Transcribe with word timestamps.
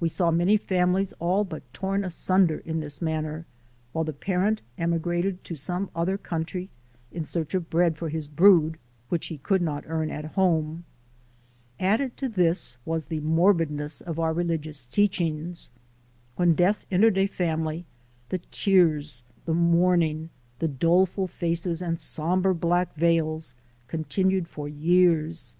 We 0.00 0.10
saw 0.10 0.30
many 0.30 0.58
families 0.58 1.14
all 1.14 1.44
but 1.44 1.62
torn 1.72 2.04
asunder 2.04 2.58
in 2.58 2.80
this 2.80 3.00
manner, 3.00 3.46
while 3.94 4.04
the 4.04 4.12
parent 4.12 4.60
emigrated 4.76 5.44
to 5.44 5.54
some 5.54 5.88
other 5.96 6.18
country 6.18 6.68
in 7.10 7.24
search 7.24 7.54
of 7.54 7.70
bread 7.70 7.96
for 7.96 8.10
his 8.10 8.28
brood, 8.28 8.76
which 9.08 9.28
he 9.28 9.38
could 9.38 9.62
not 9.62 9.84
earn 9.86 10.10
at 10.10 10.26
home. 10.34 10.84
Added 11.80 12.18
to 12.18 12.28
this 12.28 12.76
was 12.84 13.04
the 13.04 13.16
AMERICAN 13.16 13.78
PHILOSOPHY 13.78 14.04
OF 14.10 14.18
LIFE 14.18 14.18
291 14.18 14.18
morbidness 14.18 14.18
of 14.18 14.18
our 14.18 14.32
religious 14.34 14.86
teachings. 14.86 15.70
When 16.36 16.54
death 16.54 16.84
entered 16.90 17.16
a 17.16 17.26
family, 17.26 17.86
the 18.28 18.40
tears, 18.50 19.22
the 19.46 19.54
mourning, 19.54 20.28
the 20.58 20.68
doleful 20.68 21.26
faces 21.28 21.80
and 21.80 21.98
somber 21.98 22.52
black 22.52 22.94
veils 22.96 23.54
continued 23.88 24.48
for 24.48 24.68
years. 24.68 25.56